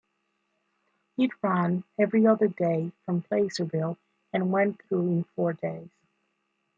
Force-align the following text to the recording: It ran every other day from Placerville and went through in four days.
It 1.19 1.29
ran 1.43 1.83
every 1.99 2.25
other 2.25 2.47
day 2.47 2.91
from 3.05 3.21
Placerville 3.21 3.99
and 4.33 4.51
went 4.51 4.81
through 4.85 5.09
in 5.11 5.25
four 5.35 5.53
days. 5.53 5.91